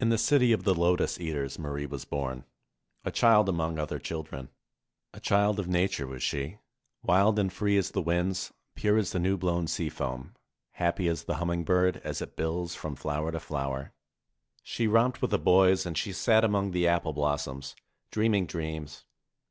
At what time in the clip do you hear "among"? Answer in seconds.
3.50-3.78, 16.44-16.70